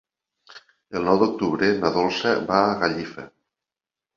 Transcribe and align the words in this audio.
El 0.99 1.05
nou 1.09 1.19
d'octubre 1.23 1.69
na 1.83 1.91
Dolça 1.99 2.35
va 2.51 2.63
a 2.63 2.75
Gallifa. 2.81 3.29